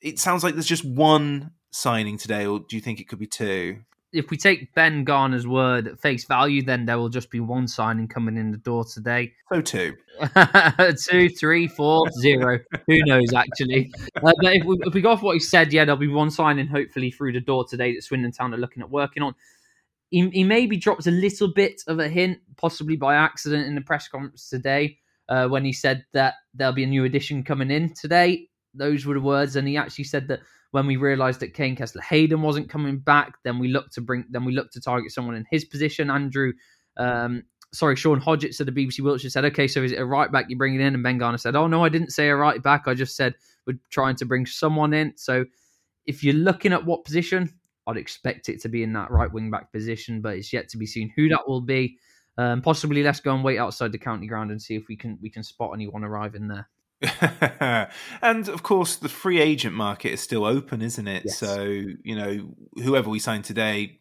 [0.00, 3.26] it sounds like there's just one signing today, or do you think it could be
[3.26, 3.78] two?
[4.12, 7.66] if we take Ben Garner's word at face value, then there will just be one
[7.66, 9.32] signing coming in the door today.
[9.50, 9.94] So too.
[11.08, 12.58] Two, three, four, zero.
[12.86, 13.90] Who knows, actually?
[14.16, 16.30] Uh, but if we, if we go off what he said, yeah, there'll be one
[16.30, 19.34] signing hopefully through the door today that Swindon Town are looking at working on.
[20.12, 23.80] He, he maybe drops a little bit of a hint, possibly by accident, in the
[23.80, 24.98] press conference today
[25.30, 28.48] uh, when he said that there'll be a new addition coming in today.
[28.74, 30.40] Those were the words, and he actually said that
[30.72, 34.26] when we realised that Kaine Kesler Hayden wasn't coming back, then we looked to bring,
[34.28, 36.10] then we looked to target someone in his position.
[36.10, 36.52] Andrew,
[36.98, 40.30] um, sorry, Sean Hodgetts of the BBC Wiltshire said, "Okay, so is it a right
[40.30, 42.62] back you're bringing in?" And Ben Garner said, "Oh no, I didn't say a right
[42.62, 42.82] back.
[42.86, 43.34] I just said
[43.66, 45.46] we're trying to bring someone in." So
[46.04, 47.54] if you're looking at what position,
[47.86, 50.78] I'd expect it to be in that right wing back position, but it's yet to
[50.78, 51.98] be seen who that will be.
[52.38, 55.18] Um, possibly, let's go and wait outside the county ground and see if we can
[55.20, 56.68] we can spot anyone arriving there.
[58.22, 61.24] and of course, the free agent market is still open, isn't it?
[61.26, 61.38] Yes.
[61.38, 64.00] So you know, whoever we sign today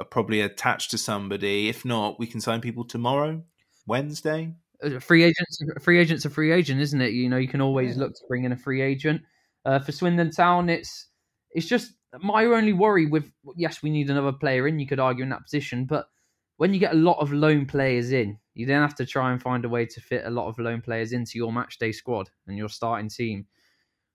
[0.00, 1.68] are probably attached to somebody.
[1.68, 3.42] If not, we can sign people tomorrow,
[3.86, 4.54] Wednesday.
[4.82, 7.12] Uh, free agents, free agents a free agent, isn't it?
[7.12, 9.22] You know, you can always look to bring in a free agent.
[9.64, 11.08] Uh, for Swindon Town, it's
[11.50, 14.78] it's just my only worry with yes, we need another player in.
[14.78, 16.08] You could argue in that position, but
[16.56, 19.42] when you get a lot of loan players in, you then have to try and
[19.42, 22.30] find a way to fit a lot of loan players into your match day squad
[22.46, 23.46] and your starting team,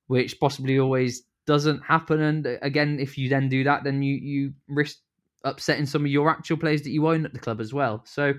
[0.08, 2.21] which possibly always doesn't happen.
[2.21, 4.97] And uh, again, if you then do that, then you you risk
[5.43, 8.04] upsetting some of your actual players that you own at the club as well.
[8.06, 8.34] So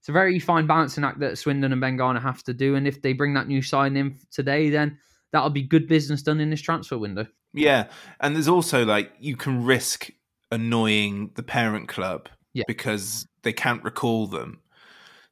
[0.00, 2.74] it's a very fine balancing act that Swindon and Ben Garner have to do.
[2.74, 4.98] And if they bring that new sign in today, then
[5.32, 7.26] that'll be good business done in this transfer window.
[7.54, 7.88] Yeah,
[8.20, 10.10] and there's also like you can risk
[10.50, 12.64] annoying the parent club Yeah.
[12.66, 14.60] because they can't recall them.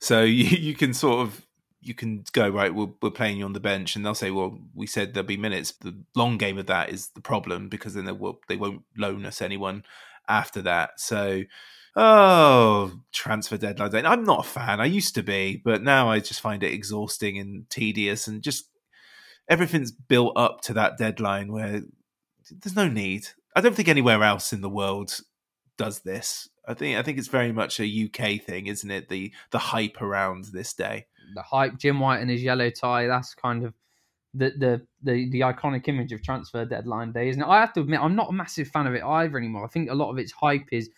[0.01, 1.47] So you, you can sort of
[1.85, 2.73] you can go right.
[2.73, 5.37] We're, we're playing you on the bench, and they'll say, "Well, we said there'll be
[5.37, 8.83] minutes." The long game of that is the problem because then they will they won't
[8.97, 9.83] loan us anyone
[10.29, 11.01] after that.
[11.01, 11.43] So,
[11.97, 14.03] oh, transfer deadline day.
[14.05, 14.81] I'm not a fan.
[14.81, 18.67] I used to be, but now I just find it exhausting and tedious, and just
[19.49, 21.83] everything's built up to that deadline where
[22.61, 23.29] there's no need.
[23.55, 25.19] I don't think anywhere else in the world
[25.77, 26.49] does this.
[26.67, 29.09] I think I think it's very much a UK thing, isn't it?
[29.09, 31.07] The the hype around this day.
[31.35, 33.07] the hype, Jim White and his yellow tie.
[33.07, 33.75] That's kind of
[34.35, 37.49] the the the, the iconic image of transfer deadline day, isn't it?
[37.49, 39.65] I have to admit, I'm not a massive fan of it either anymore.
[39.65, 40.91] I think a lot of its hype is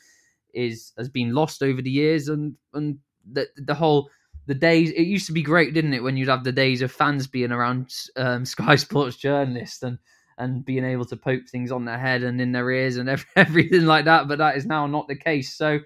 [0.52, 2.98] is has been lost over the years, and and
[3.32, 4.10] the the whole
[4.46, 4.90] the days.
[4.90, 7.52] It used to be great, didn't it, when you'd have the days of fans being
[7.52, 9.98] around um, Sky Sports journalists and
[10.38, 13.27] and being able to poke things on their head and in their ears and ev-
[13.37, 14.29] everything like that.
[14.29, 15.57] But that is now not the case.
[15.57, 15.81] So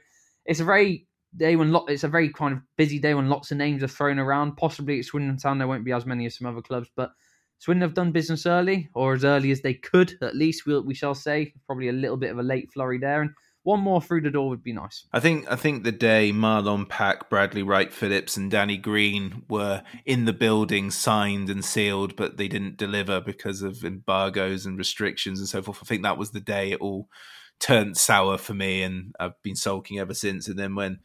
[0.46, 1.06] it's a very
[1.36, 3.88] day when lot it's a very kind of busy day when lots of names are
[3.88, 4.56] thrown around.
[4.56, 7.10] Possibly at Swindon Town there won't be as many as some other clubs, but
[7.58, 10.94] Swindon have done business early, or as early as they could, at least we'll, we
[10.94, 11.52] shall say.
[11.66, 13.30] Probably a little bit of a late flurry there, and
[13.68, 15.04] one more through the door would be nice.
[15.12, 19.82] I think I think the day Marlon Pack, Bradley Wright Phillips, and Danny Green were
[20.06, 25.38] in the building, signed and sealed, but they didn't deliver because of embargoes and restrictions
[25.38, 25.80] and so forth.
[25.82, 27.10] I think that was the day it all
[27.60, 30.48] turned sour for me, and I've been sulking ever since.
[30.48, 31.00] And then when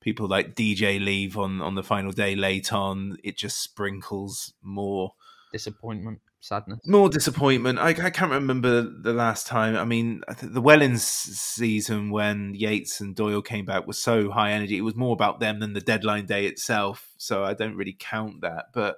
[0.00, 5.12] people like DJ leave on on the final day late on, it just sprinkles more
[5.52, 6.80] Disappointment, sadness.
[6.86, 7.78] more disappointment.
[7.78, 9.76] I, I can't remember the last time.
[9.76, 14.78] I mean, the Wellens season when Yates and Doyle came back was so high energy.
[14.78, 17.10] It was more about them than the deadline day itself.
[17.18, 18.66] So I don't really count that.
[18.72, 18.96] But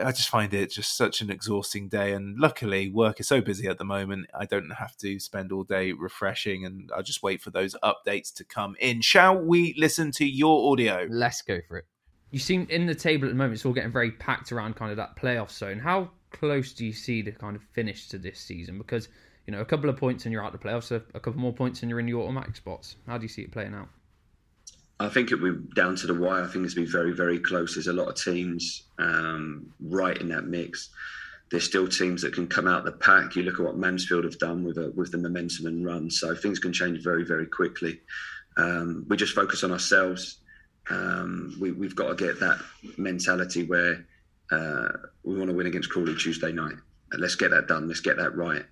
[0.00, 2.12] I just find it just such an exhausting day.
[2.12, 4.26] And luckily, work is so busy at the moment.
[4.34, 8.32] I don't have to spend all day refreshing, and I just wait for those updates
[8.34, 9.02] to come in.
[9.02, 11.06] Shall we listen to your audio?
[11.10, 11.84] Let's go for it.
[12.30, 14.90] You seem in the table at the moment, it's all getting very packed around kind
[14.90, 15.78] of that playoff zone.
[15.78, 18.78] How close do you see the kind of finish to this season?
[18.78, 19.08] Because,
[19.46, 21.52] you know, a couple of points and you're out the playoffs, a, a couple more
[21.52, 22.96] points and you're in the automatic spots.
[23.06, 23.88] How do you see it playing out?
[25.00, 26.44] I think it will be down to the wire.
[26.44, 27.74] I think it's been very, very close.
[27.74, 30.90] There's a lot of teams um, right in that mix.
[31.50, 33.36] There's still teams that can come out the pack.
[33.36, 36.10] You look at what Mansfield have done with a, with the momentum and run.
[36.10, 38.00] So things can change very, very quickly.
[38.56, 40.38] Um, we just focus on ourselves.
[40.90, 42.60] Um, we, we've got to get that
[42.96, 44.06] mentality where
[44.54, 44.88] uh,
[45.24, 46.76] we want to win against Crawley Tuesday night.
[47.16, 47.88] Let's get that done.
[47.88, 48.64] Let's get that right.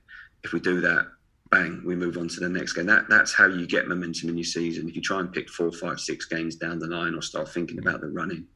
[0.45, 1.07] If we do that,
[1.51, 2.87] bang, we move on to the next game.
[2.87, 4.89] That that's how you get momentum in your season.
[4.89, 7.79] If you try and pick four, five, six games down the line or start thinking
[7.79, 8.47] about the running,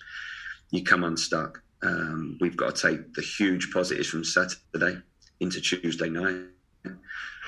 [0.71, 1.63] you come unstuck.
[1.83, 5.01] Um, we've got to take the huge positives from Saturday
[5.41, 6.47] into Tuesday night,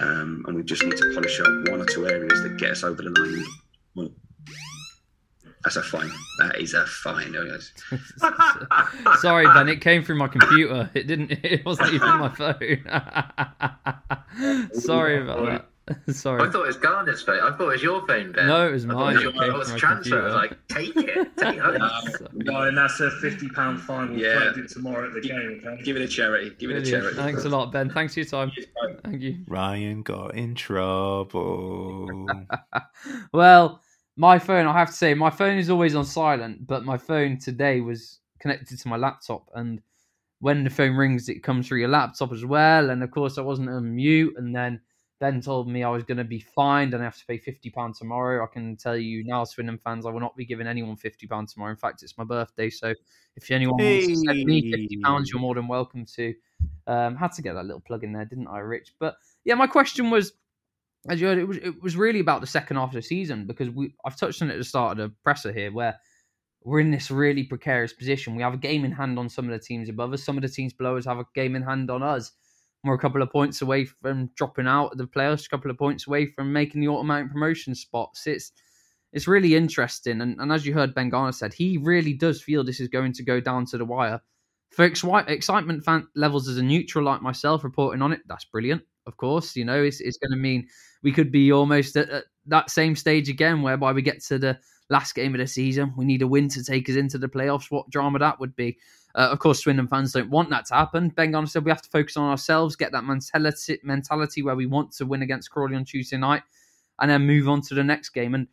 [0.00, 2.84] um, and we just need to polish up one or two areas that get us
[2.84, 3.44] over the line.
[3.94, 4.10] Well,
[5.64, 6.10] that's a fine.
[6.40, 7.34] That is a fine.
[7.36, 9.68] Oh, sorry, Ben.
[9.68, 10.88] It came through my computer.
[10.94, 11.32] It didn't.
[11.44, 12.84] It wasn't even my phone.
[14.72, 16.14] Sorry about that.
[16.14, 16.42] Sorry.
[16.46, 17.40] I thought it was Garner's phone.
[17.40, 18.46] I thought it was your phone, Ben.
[18.46, 19.16] No, it was I thought mine.
[19.16, 20.20] It was, your, It I was my transfer.
[20.20, 20.56] I was computer.
[20.56, 22.32] like, take it, take it.
[22.44, 24.10] No, and that's a fifty pound fine.
[24.10, 24.34] We'll Yeah.
[24.38, 25.62] collect it tomorrow at the game.
[25.66, 25.82] Okay.
[25.82, 26.54] Give it a charity.
[26.58, 27.16] Give it a charity.
[27.16, 27.88] Thanks a lot, Ben.
[27.90, 28.52] Thanks for your time.
[29.04, 29.38] Thank you.
[29.46, 32.28] Ryan got in trouble.
[33.32, 33.80] Well,
[34.18, 37.38] my phone, I have to say, my phone is always on silent, but my phone
[37.38, 39.48] today was connected to my laptop.
[39.54, 39.80] And
[40.40, 42.90] when the phone rings, it comes through your laptop as well.
[42.90, 44.34] And of course, I wasn't on mute.
[44.36, 44.80] And then
[45.20, 47.96] Ben told me I was going to be fined and I have to pay £50
[47.96, 48.42] tomorrow.
[48.42, 51.70] I can tell you now, Swindon fans, I will not be giving anyone £50 tomorrow.
[51.70, 52.70] In fact, it's my birthday.
[52.70, 52.94] So
[53.36, 54.72] if anyone wants to send me
[55.04, 56.34] £50, you're more than welcome to.
[56.88, 58.94] Um, had to get that little plug in there, didn't I, Rich?
[58.98, 59.14] But
[59.44, 60.32] yeah, my question was
[61.08, 63.46] as you heard, it was it was really about the second half of the season
[63.46, 65.98] because we I've touched on it at the start of the presser here, where
[66.64, 68.34] we're in this really precarious position.
[68.34, 70.24] We have a game in hand on some of the teams above us.
[70.24, 72.32] Some of the teams below us have a game in hand on us.
[72.84, 75.78] We're a couple of points away from dropping out of the playoffs, a couple of
[75.78, 78.26] points away from making the automatic promotion spots.
[78.26, 78.52] It's
[79.12, 82.62] it's really interesting, and, and as you heard Ben Garner said, he really does feel
[82.62, 84.20] this is going to go down to the wire.
[84.72, 88.82] For ex- excitement fan levels as a neutral like myself reporting on it, that's brilliant.
[89.08, 90.68] Of course, you know it's it's going to mean
[91.02, 94.58] we could be almost at, at that same stage again, whereby we get to the
[94.90, 95.94] last game of the season.
[95.96, 97.70] We need a win to take us into the playoffs.
[97.70, 98.78] What drama that would be.
[99.14, 101.08] Uh, of course, Swindon fans don't want that to happen.
[101.08, 104.66] Ben Garner said we have to focus on ourselves, get that mentality, mentality where we
[104.66, 106.42] want to win against Crawley on Tuesday night,
[107.00, 108.34] and then move on to the next game.
[108.34, 108.48] And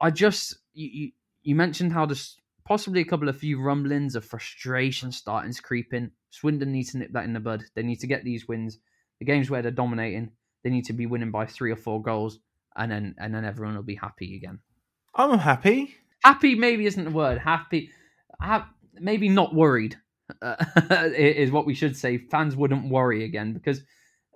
[0.00, 1.10] I just you
[1.42, 5.92] you, mentioned how there's possibly a couple of few rumblings of frustration starting to creep
[5.94, 6.10] in.
[6.30, 7.64] Swindon needs to nip that in the bud.
[7.74, 8.78] They need to get these wins.
[9.20, 10.30] The games where they're dominating,
[10.62, 12.38] they need to be winning by three or four goals,
[12.76, 14.58] and then and then everyone will be happy again.
[15.14, 15.94] I'm happy.
[16.24, 17.38] Happy maybe isn't the word.
[17.38, 17.90] Happy,
[18.40, 19.96] ha- maybe not worried
[20.42, 20.56] uh,
[21.16, 22.18] is what we should say.
[22.18, 23.82] Fans wouldn't worry again because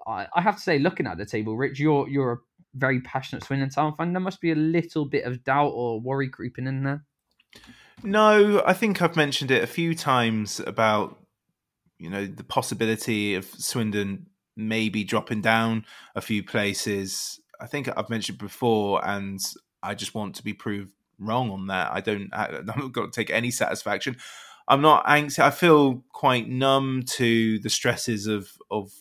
[0.07, 2.39] I, I have to say, looking at the table, Rich, you're you're a
[2.75, 4.13] very passionate Swindon Town fan.
[4.13, 7.05] There must be a little bit of doubt or worry creeping in there.
[8.03, 11.19] No, I think I've mentioned it a few times about
[11.99, 14.27] you know the possibility of Swindon
[14.59, 17.41] maybe dropping down a few places.
[17.61, 19.41] I think I've mentioned before, and
[19.83, 21.91] I just want to be proved wrong on that.
[21.93, 22.29] I don't.
[22.33, 24.17] I, I'm not going to take any satisfaction.
[24.67, 25.39] I'm not anxious.
[25.39, 28.93] I feel quite numb to the stresses of of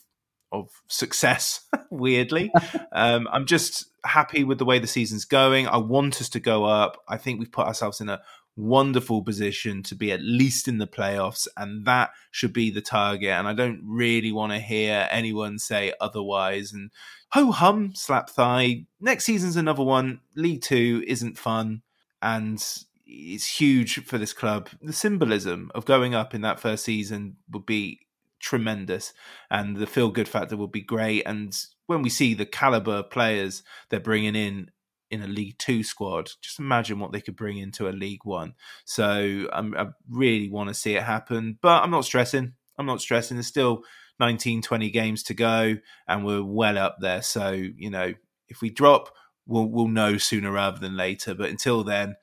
[0.51, 1.65] of success.
[1.91, 2.51] weirdly,
[2.91, 5.67] um, I'm just happy with the way the season's going.
[5.67, 7.03] I want us to go up.
[7.07, 8.21] I think we've put ourselves in a
[8.57, 13.29] wonderful position to be at least in the playoffs, and that should be the target.
[13.29, 16.73] And I don't really want to hear anyone say otherwise.
[16.73, 16.91] And
[17.29, 18.85] ho hum, slap thigh.
[18.99, 20.21] Next season's another one.
[20.35, 21.83] League Two isn't fun,
[22.21, 22.63] and
[23.05, 24.69] it's huge for this club.
[24.81, 28.01] The symbolism of going up in that first season would be
[28.39, 29.13] tremendous,
[29.49, 31.23] and the feel good factor would be great.
[31.25, 31.55] And
[31.85, 34.71] when we see the caliber of players they're bringing in
[35.11, 36.31] in a League Two squad.
[36.41, 38.53] Just imagine what they could bring into a League One.
[38.85, 42.53] So I really want to see it happen, but I'm not stressing.
[42.77, 43.37] I'm not stressing.
[43.37, 43.83] There's still
[44.19, 45.75] 19, 20 games to go,
[46.07, 47.21] and we're well up there.
[47.21, 48.13] So you know,
[48.49, 49.09] if we drop,
[49.45, 51.33] we'll we'll know sooner rather than later.
[51.33, 52.15] But until then,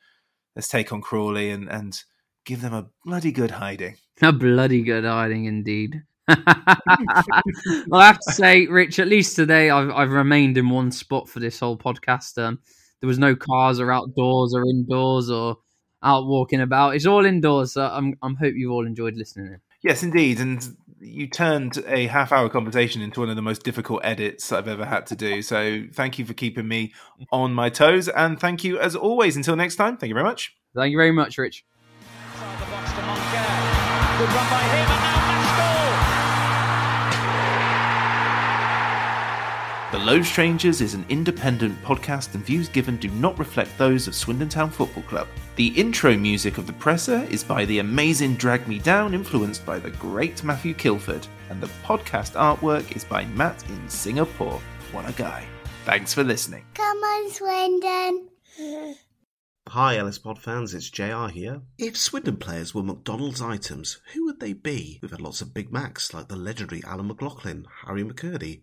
[0.55, 2.03] let's take on Crawley and and
[2.45, 3.97] give them a bloody good hiding.
[4.22, 6.03] A bloody good hiding indeed.
[6.29, 11.29] well, I have to say, Rich, at least today I've I've remained in one spot
[11.29, 12.43] for this whole podcast.
[12.43, 12.61] Um,
[13.01, 15.59] there was no cars or outdoors or indoors or
[16.03, 16.95] out walking about.
[16.95, 17.72] It's all indoors.
[17.72, 19.47] So I'm I'm hope you've all enjoyed listening.
[19.49, 19.61] In.
[19.83, 20.66] Yes, indeed, and
[20.99, 25.07] you turned a half-hour conversation into one of the most difficult edits I've ever had
[25.09, 25.43] to do.
[25.43, 26.95] So thank you for keeping me
[27.31, 29.37] on my toes, and thank you as always.
[29.37, 30.57] Until next time, thank you very much.
[30.75, 31.64] Thank you very much, Rich.
[39.95, 42.69] Good run by him, and now The Low Strangers is an independent podcast, and views
[42.69, 45.29] given do not reflect those of Swindon Town Football Club.
[45.55, 49.79] The intro music of the presser is by the amazing Drag Me Down, influenced by
[49.79, 54.61] the great Matthew Kilford, and the podcast artwork is by Matt in Singapore.
[54.91, 55.47] What a guy.
[55.85, 56.65] Thanks for listening.
[56.75, 58.29] Come on, Swindon.
[59.69, 61.63] Hi, Ellis Pod fans, it's JR here.
[61.79, 64.99] If Swindon players were McDonald's items, who would they be?
[65.01, 68.63] We've had lots of Big Macs like the legendary Alan McLoughlin, Harry McKirdy,